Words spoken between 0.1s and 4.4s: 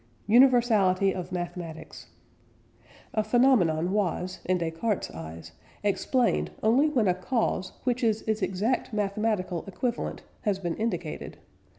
UNIVERSALITY OF MATHEMATICS. A phenomenon was,